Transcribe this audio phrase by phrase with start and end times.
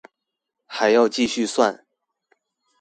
[0.65, 1.85] 還要繼續算